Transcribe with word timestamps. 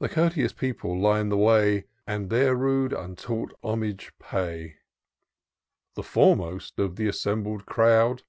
The 0.00 0.10
courteous 0.10 0.52
people 0.52 1.00
line 1.00 1.30
the 1.30 1.36
way. 1.38 1.86
And 2.06 2.28
their 2.28 2.54
rude, 2.54 2.92
untaught 2.92 3.50
homage 3.64 4.12
pay: 4.18 4.76
The 5.94 6.02
foremost 6.02 6.78
of 6.78 6.96
the 6.96 7.08
assembled 7.08 7.64
crowd. 7.64 8.24